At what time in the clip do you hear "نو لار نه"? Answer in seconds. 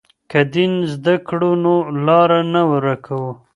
1.63-2.61